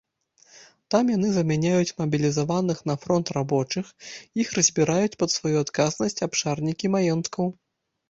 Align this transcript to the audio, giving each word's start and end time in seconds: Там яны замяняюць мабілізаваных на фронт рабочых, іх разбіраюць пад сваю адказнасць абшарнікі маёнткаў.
Там 0.95 1.11
яны 1.15 1.29
замяняюць 1.35 1.95
мабілізаваных 2.01 2.81
на 2.93 2.97
фронт 3.05 3.27
рабочых, 3.39 3.93
іх 4.47 4.57
разбіраюць 4.59 5.15
пад 5.23 5.29
сваю 5.37 5.55
адказнасць 5.65 6.23
абшарнікі 6.31 6.95
маёнткаў. 7.01 7.45